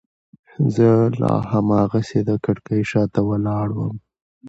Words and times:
زه 0.75 0.89
لا 1.21 1.33
هماغسې 1.51 2.19
د 2.29 2.31
کړکۍ 2.43 2.81
شاته 2.91 3.21
ولاړ 3.29 3.67
وم. 3.77 3.95